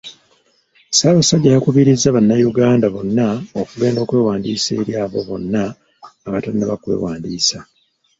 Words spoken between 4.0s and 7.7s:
okwewandiisa eri abo bonna abatannaba kwewandiisa.